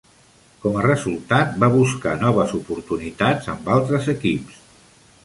Com 0.61 0.77
a 0.79 0.85
resultat, 0.85 1.51
va 1.63 1.69
buscar 1.75 2.13
noves 2.21 2.55
oportunitats 2.61 3.51
amb 3.55 3.71
altres 3.77 4.09
equips. 4.15 4.59